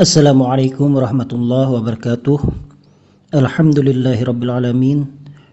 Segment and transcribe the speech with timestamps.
[0.00, 2.40] Assalamualaikum warahmatullahi wabarakatuh.
[3.36, 4.48] Alhamdulillahirabbil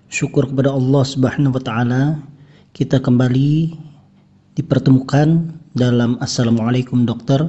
[0.08, 2.04] Syukur kepada Allah Subhanahu wa taala
[2.72, 3.76] kita kembali
[4.56, 7.44] dipertemukan dalam Assalamualaikum Dokter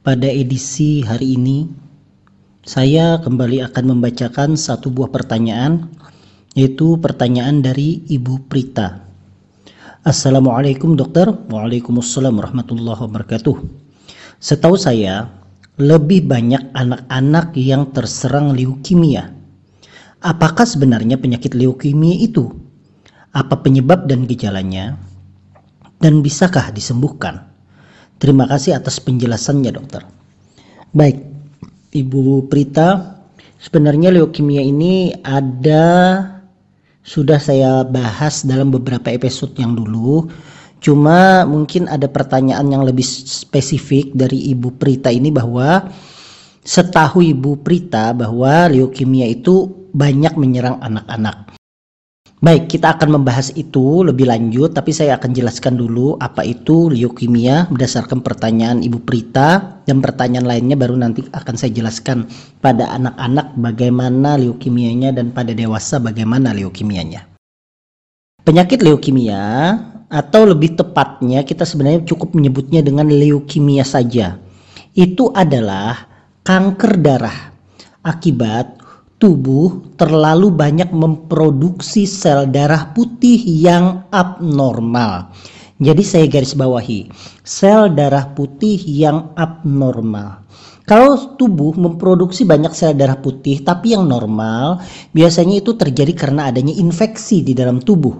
[0.00, 1.68] pada edisi hari ini.
[2.64, 5.92] Saya kembali akan membacakan satu buah pertanyaan
[6.56, 9.04] yaitu pertanyaan dari Ibu Prita.
[10.08, 11.28] Assalamualaikum dokter.
[11.28, 13.84] Waalaikumsalam warahmatullahi wabarakatuh.
[14.40, 15.41] Setahu saya,
[15.80, 19.32] lebih banyak anak-anak yang terserang leukemia.
[20.22, 22.52] Apakah sebenarnya penyakit leukemia itu?
[23.32, 25.00] Apa penyebab dan gejalanya?
[26.02, 27.48] Dan bisakah disembuhkan?
[28.20, 30.04] Terima kasih atas penjelasannya dokter.
[30.92, 31.24] Baik,
[31.90, 33.18] Ibu Prita,
[33.58, 36.20] sebenarnya leukemia ini ada
[37.02, 40.30] sudah saya bahas dalam beberapa episode yang dulu.
[40.82, 45.86] Cuma mungkin ada pertanyaan yang lebih spesifik dari Ibu Prita ini bahwa
[46.66, 51.54] setahu Ibu Prita bahwa leukemia itu banyak menyerang anak-anak.
[52.42, 57.70] Baik, kita akan membahas itu lebih lanjut, tapi saya akan jelaskan dulu apa itu leukemia
[57.70, 62.26] berdasarkan pertanyaan Ibu Prita dan pertanyaan lainnya baru nanti akan saya jelaskan
[62.58, 67.30] pada anak-anak bagaimana leukemianya dan pada dewasa bagaimana leukemianya.
[68.42, 69.78] Penyakit leukemia
[70.12, 74.36] atau lebih tepatnya kita sebenarnya cukup menyebutnya dengan leukemia saja.
[74.92, 76.04] Itu adalah
[76.44, 77.38] kanker darah
[78.04, 78.82] akibat
[79.16, 85.32] tubuh terlalu banyak memproduksi sel darah putih yang abnormal.
[85.78, 87.08] Jadi saya garis bawahi,
[87.46, 90.42] sel darah putih yang abnormal.
[90.82, 94.82] Kalau tubuh memproduksi banyak sel darah putih tapi yang normal,
[95.14, 98.18] biasanya itu terjadi karena adanya infeksi di dalam tubuh.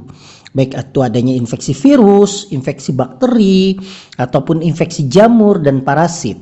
[0.52, 3.80] Baik itu adanya infeksi virus, infeksi bakteri,
[4.20, 6.36] ataupun infeksi jamur dan parasit.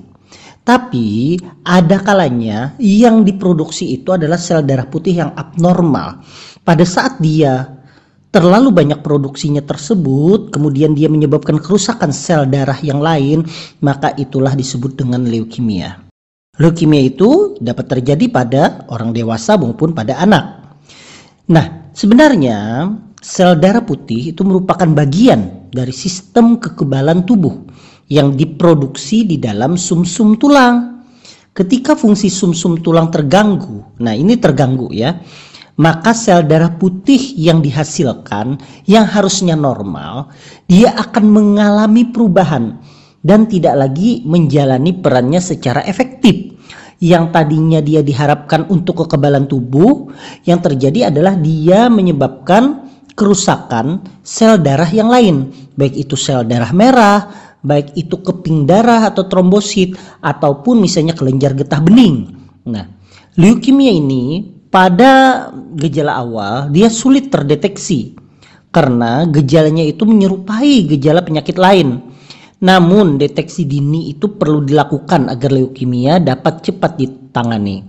[0.67, 6.21] Tapi ada kalanya yang diproduksi itu adalah sel darah putih yang abnormal.
[6.67, 7.81] Pada saat dia
[8.31, 13.47] terlalu banyak produksinya tersebut, kemudian dia menyebabkan kerusakan sel darah yang lain,
[13.83, 16.07] maka itulah disebut dengan leukemia.
[16.61, 20.77] Leukemia itu dapat terjadi pada orang dewasa maupun pada anak.
[21.51, 22.87] Nah, sebenarnya
[23.21, 27.69] sel darah putih itu merupakan bagian dari sistem kekebalan tubuh
[28.11, 31.05] yang diproduksi di dalam sumsum -sum tulang.
[31.55, 35.21] Ketika fungsi sumsum -sum tulang terganggu, nah ini terganggu ya,
[35.79, 40.33] maka sel darah putih yang dihasilkan yang harusnya normal,
[40.67, 42.77] dia akan mengalami perubahan
[43.21, 46.57] dan tidak lagi menjalani perannya secara efektif.
[47.01, 50.13] Yang tadinya dia diharapkan untuk kekebalan tubuh,
[50.45, 57.31] yang terjadi adalah dia menyebabkan kerusakan sel darah yang lain, baik itu sel darah merah,
[57.61, 62.33] baik itu keping darah atau trombosit ataupun misalnya kelenjar getah bening.
[62.69, 62.89] Nah,
[63.37, 68.15] leukemia ini pada gejala awal dia sulit terdeteksi
[68.71, 72.01] karena gejalanya itu menyerupai gejala penyakit lain.
[72.61, 77.81] Namun deteksi dini itu perlu dilakukan agar leukemia dapat cepat ditangani.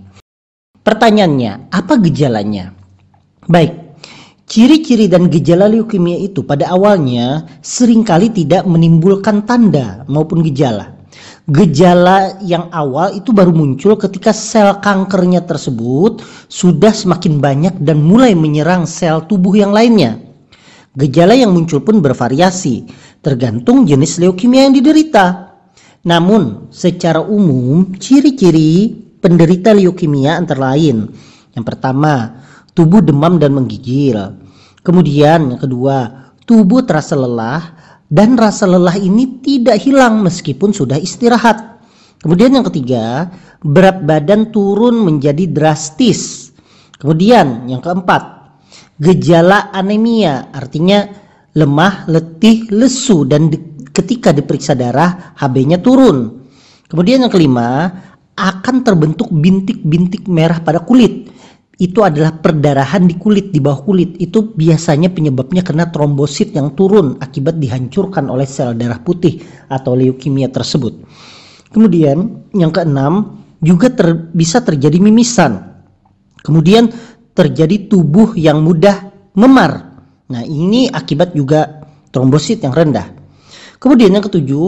[0.80, 2.72] Pertanyaannya, apa gejalanya?
[3.44, 3.91] Baik,
[4.52, 10.92] Ciri-ciri dan gejala leukemia itu pada awalnya sering kali tidak menimbulkan tanda maupun gejala.
[11.48, 16.20] Gejala yang awal itu baru muncul ketika sel kankernya tersebut
[16.52, 20.20] sudah semakin banyak dan mulai menyerang sel tubuh yang lainnya.
[21.00, 22.92] Gejala yang muncul pun bervariasi,
[23.24, 25.56] tergantung jenis leukemia yang diderita.
[26.04, 31.08] Namun, secara umum, ciri-ciri penderita leukemia antara lain.
[31.56, 32.44] Yang pertama,
[32.76, 34.41] tubuh demam dan menggigil.
[34.82, 37.62] Kemudian yang kedua, tubuh terasa lelah
[38.10, 41.78] dan rasa lelah ini tidak hilang meskipun sudah istirahat.
[42.18, 43.30] Kemudian yang ketiga,
[43.62, 46.50] berat badan turun menjadi drastis.
[46.98, 48.22] Kemudian yang keempat,
[48.98, 51.06] gejala anemia artinya
[51.54, 53.58] lemah, letih, lesu dan di,
[53.90, 56.46] ketika diperiksa darah HB-nya turun.
[56.90, 57.90] Kemudian yang kelima,
[58.34, 61.30] akan terbentuk bintik-bintik merah pada kulit
[61.80, 67.16] itu adalah perdarahan di kulit di bawah kulit itu biasanya penyebabnya karena trombosit yang turun
[67.16, 69.40] akibat dihancurkan oleh sel darah putih
[69.72, 71.00] atau leukemia tersebut.
[71.72, 75.80] Kemudian yang keenam juga ter, bisa terjadi mimisan.
[76.44, 76.92] Kemudian
[77.32, 79.96] terjadi tubuh yang mudah memar.
[80.28, 83.08] Nah, ini akibat juga trombosit yang rendah.
[83.80, 84.66] Kemudian yang ketujuh,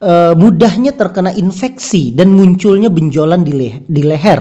[0.00, 4.40] e, mudahnya terkena infeksi dan munculnya benjolan di, di leher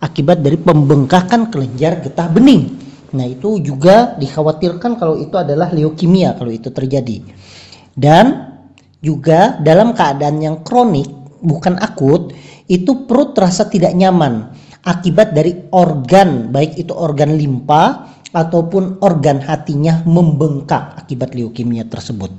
[0.00, 2.76] akibat dari pembengkakan kelenjar getah bening.
[3.16, 7.22] Nah, itu juga dikhawatirkan kalau itu adalah leukemia kalau itu terjadi.
[7.96, 8.52] Dan
[9.00, 11.08] juga dalam keadaan yang kronik
[11.40, 12.34] bukan akut,
[12.66, 14.50] itu perut terasa tidak nyaman
[14.86, 22.30] akibat dari organ, baik itu organ limpa ataupun organ hatinya membengkak akibat leukemia tersebut.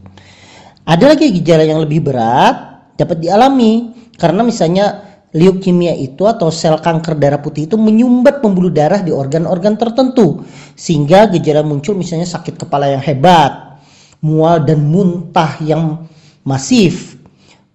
[0.87, 2.55] Ada lagi gejala yang lebih berat
[2.95, 9.03] dapat dialami karena misalnya leukemia itu atau sel kanker darah putih itu menyumbat pembuluh darah
[9.03, 10.47] di organ-organ tertentu
[10.79, 13.81] sehingga gejala muncul misalnya sakit kepala yang hebat,
[14.23, 16.07] mual dan muntah yang
[16.47, 17.19] masif,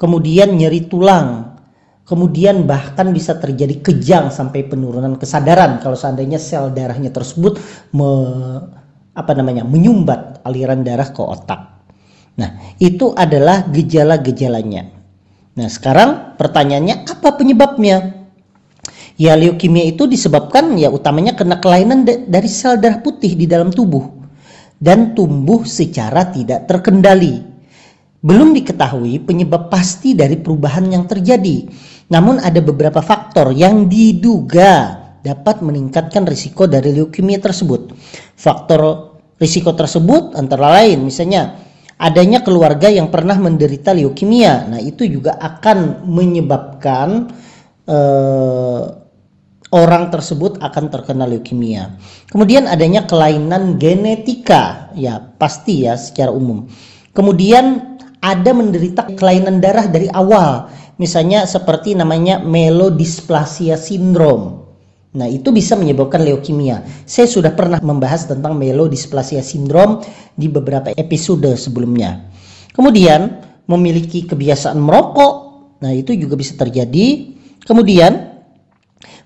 [0.01, 1.59] kemudian nyeri tulang,
[2.09, 7.61] kemudian bahkan bisa terjadi kejang sampai penurunan kesadaran kalau seandainya sel darahnya tersebut
[7.93, 8.09] me,
[9.13, 11.85] apa namanya menyumbat aliran darah ke otak.
[12.33, 15.02] Nah, itu adalah gejala-gejalanya.
[15.53, 18.25] Nah, sekarang pertanyaannya apa penyebabnya?
[19.21, 24.09] Ya, leukemia itu disebabkan ya utamanya karena kelainan dari sel darah putih di dalam tubuh
[24.81, 27.45] dan tumbuh secara tidak terkendali.
[28.23, 31.69] Belum diketahui penyebab pasti dari perubahan yang terjadi
[32.13, 37.97] namun ada beberapa faktor yang diduga dapat meningkatkan risiko dari leukemia tersebut.
[38.37, 41.62] Faktor risiko tersebut antara lain misalnya
[42.03, 44.67] adanya keluarga yang pernah menderita leukemia.
[44.67, 47.31] Nah, itu juga akan menyebabkan
[47.87, 48.83] eh,
[49.71, 51.95] orang tersebut akan terkena leukemia.
[52.27, 56.67] Kemudian adanya kelainan genetika, ya pasti ya secara umum.
[57.15, 60.71] Kemudian ada menderita kelainan darah dari awal
[61.03, 64.62] misalnya seperti namanya melodisplasia sindrom.
[65.13, 66.89] Nah, itu bisa menyebabkan leukemia.
[67.05, 70.01] Saya sudah pernah membahas tentang melodisplasia sindrom
[70.33, 72.33] di beberapa episode sebelumnya.
[72.73, 73.29] Kemudian,
[73.69, 75.35] memiliki kebiasaan merokok.
[75.85, 77.29] Nah, itu juga bisa terjadi.
[77.61, 78.41] Kemudian,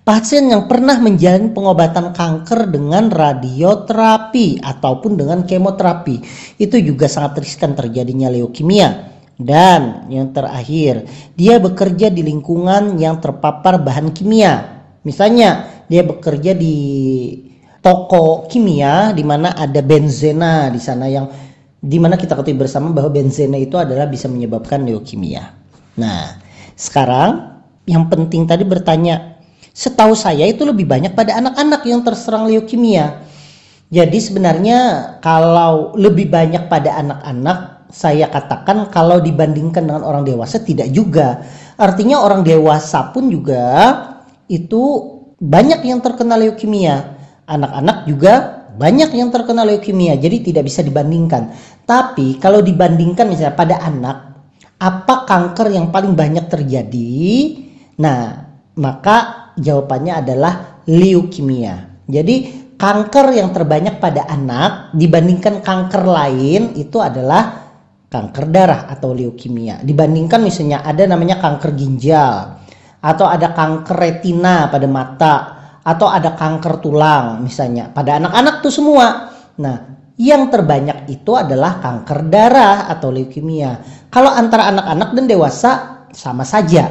[0.02, 6.16] pasien yang pernah menjalani pengobatan kanker dengan radioterapi ataupun dengan kemoterapi,
[6.58, 9.14] itu juga sangat riskan terjadinya leukemia.
[9.36, 11.06] Dan yang terakhir,
[11.36, 14.80] dia bekerja di lingkungan yang terpapar bahan kimia.
[15.04, 16.76] Misalnya, dia bekerja di
[17.82, 21.30] toko kimia di mana ada benzena di sana yang
[21.78, 25.54] di mana kita ketahui bersama bahwa benzena itu adalah bisa menyebabkan leukemia.
[25.94, 26.42] Nah,
[26.74, 29.38] sekarang yang penting tadi bertanya,
[29.70, 33.22] setahu saya itu lebih banyak pada anak-anak yang terserang leukemia.
[33.86, 34.78] Jadi sebenarnya
[35.22, 41.46] kalau lebih banyak pada anak-anak saya katakan kalau dibandingkan dengan orang dewasa tidak juga.
[41.78, 43.94] Artinya orang dewasa pun juga
[44.50, 47.16] itu banyak yang terkena leukemia.
[47.46, 50.16] Anak-anak juga banyak yang terkena leukemia.
[50.18, 51.52] Jadi tidak bisa dibandingkan.
[51.86, 54.16] Tapi kalau dibandingkan misalnya pada anak,
[54.76, 57.16] apa kanker yang paling banyak terjadi?
[58.02, 58.20] Nah,
[58.76, 62.04] maka jawabannya adalah leukemia.
[62.06, 67.64] Jadi kanker yang terbanyak pada anak dibandingkan kanker lain itu adalah
[68.10, 69.80] kanker darah atau leukemia.
[69.80, 72.65] Dibandingkan misalnya ada namanya kanker ginjal
[73.00, 75.34] atau ada kanker retina pada mata
[75.86, 79.30] atau ada kanker tulang misalnya pada anak-anak tuh semua.
[79.56, 79.76] Nah,
[80.16, 83.84] yang terbanyak itu adalah kanker darah atau leukemia.
[84.08, 85.72] Kalau antara anak-anak dan dewasa
[86.16, 86.88] sama saja.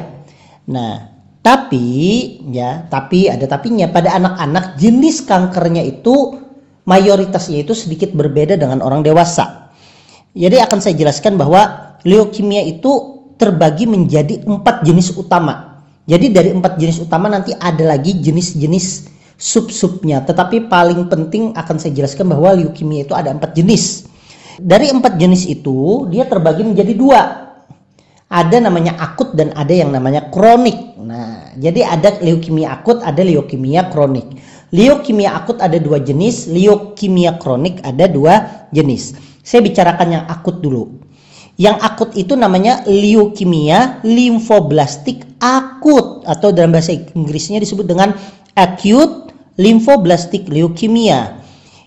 [0.70, 1.86] Nah, tapi
[2.50, 6.42] ya, tapi ada tapinya pada anak-anak jenis kankernya itu
[6.86, 9.74] mayoritasnya itu sedikit berbeda dengan orang dewasa.
[10.38, 15.75] Jadi akan saya jelaskan bahwa leukemia itu terbagi menjadi empat jenis utama.
[16.06, 19.10] Jadi dari empat jenis utama nanti ada lagi jenis-jenis
[19.42, 20.22] sub-subnya.
[20.22, 24.06] Tetapi paling penting akan saya jelaskan bahwa leukemia itu ada empat jenis.
[24.62, 27.22] Dari empat jenis itu dia terbagi menjadi dua.
[28.26, 30.98] Ada namanya akut dan ada yang namanya kronik.
[30.98, 34.26] Nah, jadi ada leukemia akut, ada leukemia kronik.
[34.74, 39.14] Leukemia akut ada dua jenis, leukemia kronik ada dua jenis.
[39.46, 41.05] Saya bicarakan yang akut dulu.
[41.56, 48.12] Yang akut itu namanya leukemia limfoblastik akut atau dalam bahasa Inggrisnya disebut dengan
[48.60, 51.40] acute lymphoblastic leukemia.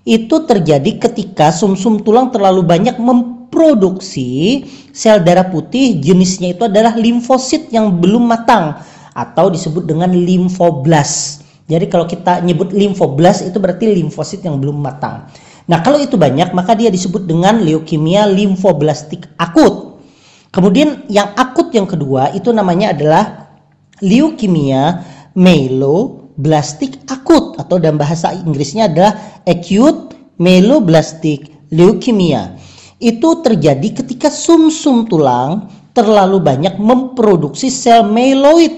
[0.08, 4.64] Itu terjadi ketika sumsum -sum tulang terlalu banyak memproduksi
[4.96, 8.80] sel darah putih jenisnya itu adalah limfosit yang belum matang
[9.12, 11.44] atau disebut dengan limfoblas.
[11.68, 15.28] Jadi kalau kita nyebut limfoblas itu berarti limfosit yang belum matang.
[15.68, 20.00] Nah, kalau itu banyak, maka dia disebut dengan leukemia limfoblastik akut.
[20.48, 23.52] Kemudian yang akut yang kedua itu namanya adalah
[24.00, 25.04] leukemia
[25.37, 32.56] myeloblastik akut atau dalam bahasa Inggrisnya adalah acute myeloblastic leukemia.
[32.96, 38.72] Itu terjadi ketika sumsum -sum tulang terlalu banyak memproduksi sel myeloid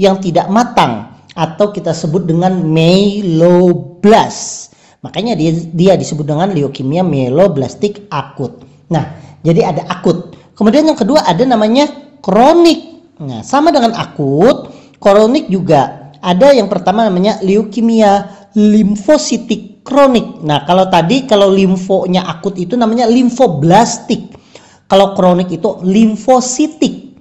[0.00, 4.71] yang tidak matang atau kita sebut dengan myeloblast.
[5.02, 8.62] Makanya dia dia disebut dengan leukemia myeloblastik akut.
[8.86, 10.38] Nah, jadi ada akut.
[10.54, 11.90] Kemudian yang kedua ada namanya
[12.22, 13.10] kronik.
[13.18, 14.70] Nah, sama dengan akut,
[15.02, 20.38] kronik juga ada yang pertama namanya leukemia limfositik kronik.
[20.46, 24.38] Nah, kalau tadi kalau limfonya akut itu namanya limfoblastik.
[24.86, 27.16] Kalau kronik itu limfositik,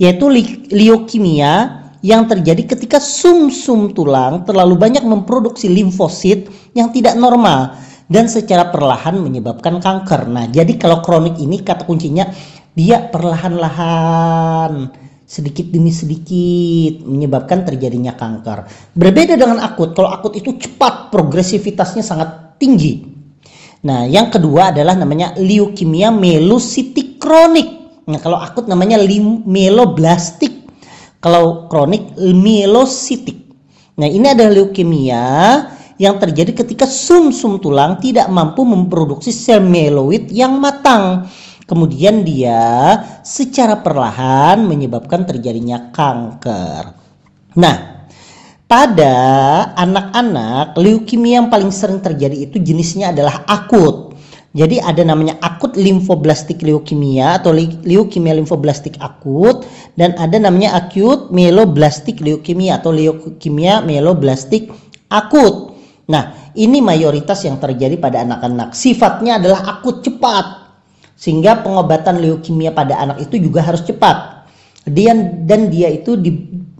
[0.00, 0.30] yaitu
[0.70, 7.74] leukemia yang terjadi ketika sum-sum tulang terlalu banyak memproduksi limfosit yang tidak normal
[8.08, 10.30] dan secara perlahan menyebabkan kanker.
[10.30, 12.24] Nah, jadi kalau kronik ini kata kuncinya
[12.72, 14.94] dia perlahan-lahan
[15.28, 18.64] sedikit demi sedikit menyebabkan terjadinya kanker.
[18.96, 23.04] Berbeda dengan akut, kalau akut itu cepat, progresivitasnya sangat tinggi.
[23.84, 27.68] Nah, yang kedua adalah namanya leukemia melositik kronik.
[28.08, 28.96] Nah, kalau akut namanya
[29.44, 30.57] meloblastik.
[31.18, 33.50] Kalau kronik melositik.
[33.98, 35.26] Nah, ini adalah leukemia
[35.98, 41.26] yang terjadi ketika sum-sum tulang tidak mampu memproduksi sel mieloid yang matang
[41.68, 46.96] Kemudian dia secara perlahan menyebabkan terjadinya kanker.
[47.60, 48.08] Nah,
[48.64, 49.16] pada
[49.76, 54.07] anak-anak leukemia yang paling sering terjadi itu jenisnya adalah akut.
[54.56, 57.52] Jadi ada namanya akut limfoblastik leukemia atau
[57.84, 59.68] leukemia limfoblastik akut
[60.00, 64.72] dan ada namanya acute myeloblastic leukemia atau leukemia myeloblastik
[65.12, 65.76] akut.
[66.08, 68.72] Nah, ini mayoritas yang terjadi pada anak-anak.
[68.72, 70.72] Sifatnya adalah akut cepat
[71.12, 74.48] sehingga pengobatan leukemia pada anak itu juga harus cepat.
[74.88, 75.12] Dia
[75.44, 76.32] dan dia itu di,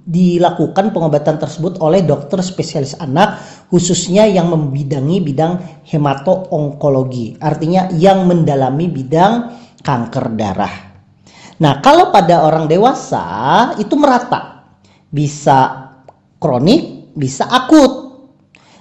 [0.08, 3.36] dilakukan pengobatan tersebut oleh dokter spesialis anak
[3.68, 7.36] khususnya yang membidangi bidang hemato-onkologi.
[7.36, 9.52] Artinya yang mendalami bidang
[9.84, 10.74] kanker darah.
[11.60, 14.64] Nah, kalau pada orang dewasa itu merata.
[15.12, 15.90] Bisa
[16.40, 18.08] kronik, bisa akut.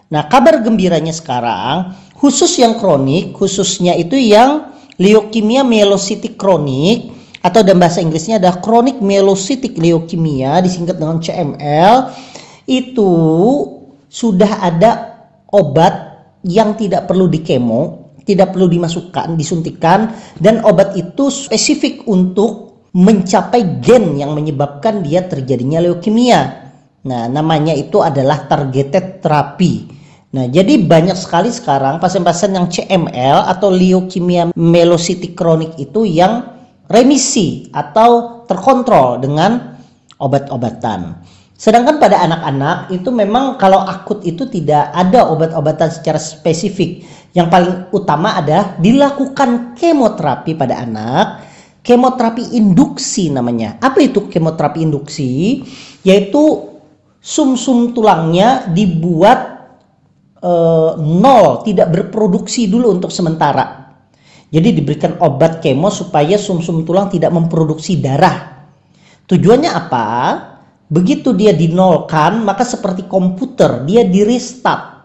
[0.08, 7.82] Nah, kabar gembiranya sekarang khusus yang kronik, khususnya itu yang leukemia mielositik kronik atau dalam
[7.82, 11.96] bahasa Inggrisnya ada chronic myelocytic leukemia disingkat dengan CML
[12.68, 13.12] itu
[14.08, 14.92] sudah ada
[15.54, 16.08] obat
[16.48, 22.68] yang tidak perlu dikemo, tidak perlu dimasukkan, disuntikan dan obat itu spesifik untuk
[22.98, 26.72] mencapai gen yang menyebabkan dia terjadinya leukemia.
[27.08, 29.88] Nah, namanya itu adalah targeted therapy.
[30.28, 36.57] Nah, jadi banyak sekali sekarang pasien-pasien yang CML atau leukemia melositik kronik itu yang
[36.88, 39.78] remisi atau terkontrol dengan
[40.18, 41.20] obat-obatan.
[41.58, 47.02] Sedangkan pada anak-anak itu memang kalau akut itu tidak ada obat-obatan secara spesifik.
[47.34, 51.26] Yang paling utama adalah dilakukan kemoterapi pada anak.
[51.82, 53.82] Kemoterapi induksi namanya.
[53.82, 55.66] Apa itu kemoterapi induksi?
[56.06, 56.78] Yaitu
[57.18, 59.58] sum-sum tulangnya dibuat
[60.46, 63.87] uh, nol, tidak berproduksi dulu untuk sementara.
[64.48, 68.64] Jadi diberikan obat kemo supaya sumsum -sum tulang tidak memproduksi darah.
[69.28, 70.06] Tujuannya apa?
[70.88, 75.04] Begitu dia dinolkan, maka seperti komputer, dia di restart.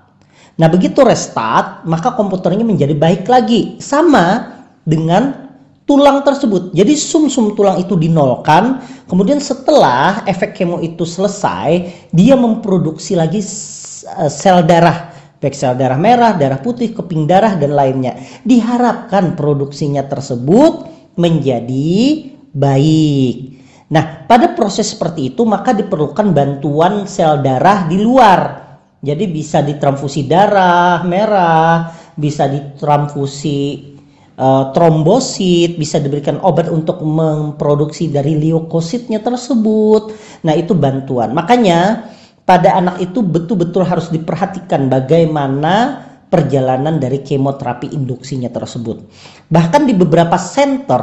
[0.62, 3.82] Nah begitu restart, maka komputernya menjadi baik lagi.
[3.82, 4.54] Sama
[4.86, 5.50] dengan
[5.90, 6.70] tulang tersebut.
[6.70, 8.78] Jadi sumsum -sum tulang itu dinolkan,
[9.10, 15.11] kemudian setelah efek kemo itu selesai, dia memproduksi lagi eh, sel darah
[15.42, 18.14] baik sel darah merah, darah putih, keping darah, dan lainnya.
[18.46, 20.86] Diharapkan produksinya tersebut
[21.18, 23.58] menjadi baik.
[23.90, 28.62] Nah, pada proses seperti itu maka diperlukan bantuan sel darah di luar.
[29.02, 33.92] Jadi bisa ditransfusi darah merah, bisa ditransfusi
[34.38, 40.14] uh, trombosit, bisa diberikan obat untuk memproduksi dari leukositnya tersebut.
[40.46, 41.34] Nah, itu bantuan.
[41.34, 42.08] Makanya
[42.42, 49.04] pada anak itu betul-betul harus diperhatikan bagaimana perjalanan dari kemoterapi induksinya tersebut.
[49.52, 51.02] Bahkan di beberapa center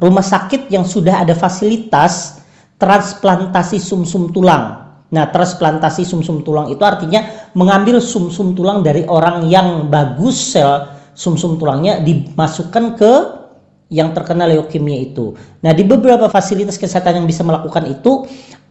[0.00, 2.40] rumah sakit yang sudah ada fasilitas
[2.80, 4.88] transplantasi sumsum -sum tulang.
[5.12, 10.56] Nah, transplantasi sumsum -sum tulang itu artinya mengambil sumsum -sum tulang dari orang yang bagus
[10.56, 13.12] sel sumsum -sum tulangnya dimasukkan ke
[13.88, 15.32] yang terkena leukemia itu.
[15.64, 18.28] Nah, di beberapa fasilitas kesehatan yang bisa melakukan itu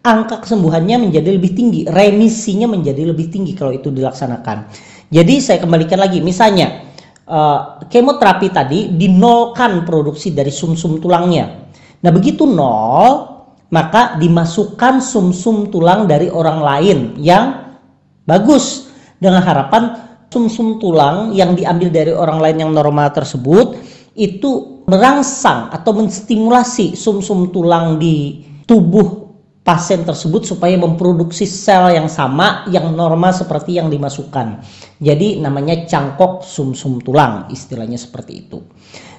[0.08, 4.72] angka kesembuhannya menjadi lebih tinggi, remisinya menjadi lebih tinggi kalau itu dilaksanakan.
[5.12, 6.88] Jadi saya kembalikan lagi, misalnya
[7.28, 11.68] uh, kemoterapi tadi dinolkan produksi dari sumsum -sum tulangnya.
[12.00, 13.36] Nah begitu nol,
[13.68, 17.76] maka dimasukkan sumsum -sum tulang dari orang lain yang
[18.24, 18.88] bagus
[19.20, 23.76] dengan harapan sumsum -sum tulang yang diambil dari orang lain yang normal tersebut
[24.18, 29.27] itu merangsang atau menstimulasi sumsum -sum tulang di tubuh
[29.68, 34.64] pasien tersebut supaya memproduksi sel yang sama yang normal seperti yang dimasukkan.
[35.04, 38.64] Jadi namanya cangkok sumsum -sum tulang, istilahnya seperti itu.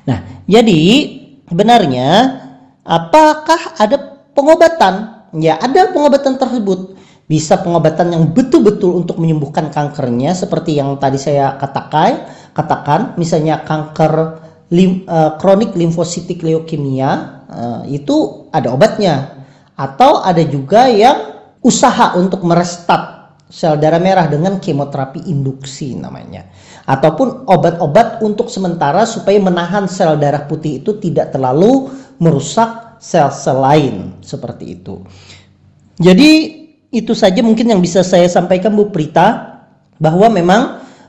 [0.08, 0.80] Nah, jadi
[1.52, 2.08] benarnya
[2.80, 4.94] apakah ada pengobatan
[5.36, 6.96] ya ada pengobatan tersebut.
[7.28, 12.24] Bisa pengobatan yang betul-betul untuk menyembuhkan kankernya seperti yang tadi saya katakan,
[12.56, 14.40] katakan misalnya kanker
[14.72, 17.10] uh, kronik limfositik leukemia
[17.52, 19.37] uh, itu ada obatnya.
[19.78, 26.44] Atau ada juga yang usaha untuk merestat sel darah merah dengan kemoterapi induksi namanya
[26.84, 31.88] ataupun obat-obat untuk sementara supaya menahan sel darah putih itu tidak terlalu
[32.20, 35.00] merusak sel-sel lain seperti itu.
[35.98, 36.30] Jadi
[36.88, 39.60] itu saja mungkin yang bisa saya sampaikan Bu Prita
[39.98, 40.62] bahwa memang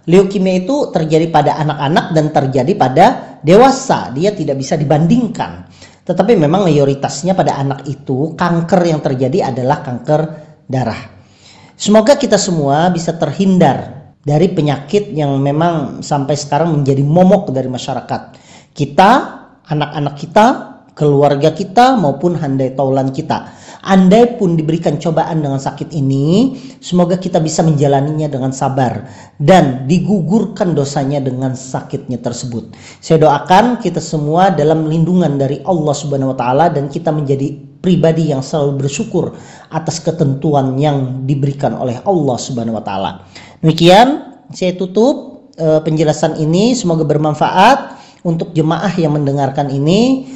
[0.06, 3.06] leukemia itu terjadi pada anak-anak dan terjadi pada
[3.42, 4.10] dewasa.
[4.14, 5.70] Dia tidak bisa dibandingkan.
[6.10, 10.22] Tetapi memang mayoritasnya pada anak itu kanker yang terjadi adalah kanker
[10.66, 10.98] darah.
[11.78, 18.22] Semoga kita semua bisa terhindar dari penyakit yang memang sampai sekarang menjadi momok dari masyarakat.
[18.74, 19.12] Kita,
[19.70, 20.46] anak-anak kita,
[21.00, 23.56] keluarga kita maupun handai taulan kita.
[23.80, 26.52] Andai pun diberikan cobaan dengan sakit ini,
[26.84, 29.08] semoga kita bisa menjalaninya dengan sabar
[29.40, 32.76] dan digugurkan dosanya dengan sakitnya tersebut.
[33.00, 38.36] Saya doakan kita semua dalam lindungan dari Allah Subhanahu wa taala dan kita menjadi pribadi
[38.36, 39.32] yang selalu bersyukur
[39.72, 43.24] atas ketentuan yang diberikan oleh Allah Subhanahu wa taala.
[43.64, 47.96] Demikian saya tutup uh, penjelasan ini semoga bermanfaat
[48.28, 50.36] untuk jemaah yang mendengarkan ini.